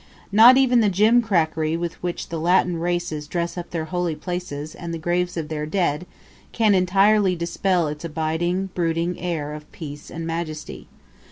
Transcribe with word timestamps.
Not 0.31 0.57
even 0.57 0.79
the 0.79 0.89
jimcrackery 0.89 1.77
with 1.77 2.01
which 2.01 2.29
the 2.29 2.39
Latin 2.39 2.77
races 2.77 3.27
dress 3.27 3.55
up 3.55 3.69
their 3.69 3.85
holy 3.85 4.15
places 4.15 4.73
and 4.73 4.91
the 4.91 4.97
graves 4.97 5.37
of 5.37 5.47
their 5.47 5.67
dead 5.67 6.07
can 6.51 6.73
entirely 6.73 7.35
dispel 7.35 7.87
its 7.87 8.03
abiding, 8.03 8.69
brooding 8.73 9.19
air 9.19 9.53
of 9.53 9.71
peace 9.71 10.09
and 10.09 10.25
majesty. 10.25 10.87